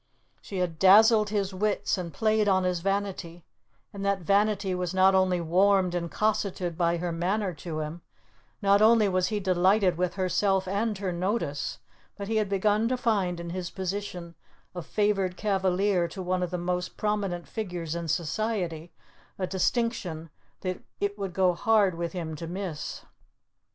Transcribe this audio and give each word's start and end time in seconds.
She 0.41 0.57
had 0.57 0.79
dazzled 0.79 1.29
his 1.29 1.53
wits 1.53 1.95
and 1.95 2.11
played 2.11 2.47
on 2.47 2.63
his 2.63 2.79
vanity, 2.79 3.45
and 3.93 4.03
that 4.03 4.21
vanity 4.21 4.73
was 4.73 4.95
not 4.95 5.13
only 5.13 5.39
warmed 5.39 5.93
and 5.93 6.09
cosseted 6.09 6.75
by 6.75 6.97
her 6.97 7.11
manner 7.11 7.53
to 7.53 7.81
him, 7.81 8.01
not 8.63 8.81
only 8.81 9.07
was 9.07 9.27
he 9.27 9.39
delighted 9.39 9.99
with 9.99 10.15
herself 10.15 10.67
and 10.67 10.97
her 10.97 11.11
notice, 11.11 11.77
but 12.15 12.27
he 12.27 12.37
had 12.37 12.49
begun 12.49 12.87
to 12.87 12.97
find 12.97 13.39
in 13.39 13.51
his 13.51 13.69
position 13.69 14.33
of 14.73 14.87
favoured 14.87 15.37
cavalier 15.37 16.07
to 16.07 16.23
one 16.23 16.41
of 16.41 16.49
the 16.49 16.57
most 16.57 16.97
prominent 16.97 17.47
figures 17.47 17.93
in 17.93 18.07
society 18.07 18.91
a 19.37 19.45
distinction 19.45 20.31
that 20.61 20.81
it 20.99 21.15
would 21.19 21.31
go 21.33 21.53
hard 21.53 21.93
with 21.93 22.13
him 22.13 22.35
to 22.37 22.47
miss. 22.47 23.05